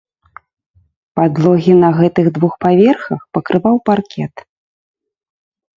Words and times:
Падлогі 1.19 1.73
на 1.85 1.89
гэтых 1.99 2.25
двух 2.39 2.53
паверхах 2.67 3.21
пакрываў 3.37 3.75
паркет. 3.93 4.35